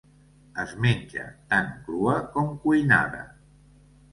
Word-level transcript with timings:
Es 0.63 0.71
menja 0.85 1.25
tant 1.53 1.69
crua 1.89 2.17
com 2.39 2.51
cuinada. 2.65 3.25